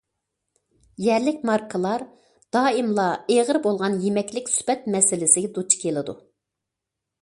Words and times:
يەرلىك 1.07 1.43
ماركىلار 1.49 2.05
دائىملا 2.59 3.07
ئېغىر 3.35 3.61
بولغان 3.69 4.01
يېمەكلىك 4.09 4.53
سۈپەت 4.59 4.93
مەسىلىسىگە 4.97 5.57
دۇچ 5.61 5.83
كېلىدۇ. 5.85 6.23